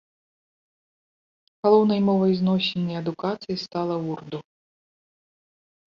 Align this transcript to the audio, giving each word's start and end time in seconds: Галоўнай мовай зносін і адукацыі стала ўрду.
Галоўнай 1.67 1.99
мовай 2.09 2.31
зносін 2.41 2.83
і 2.95 2.99
адукацыі 3.03 3.61
стала 3.67 3.95
ўрду. 4.09 4.37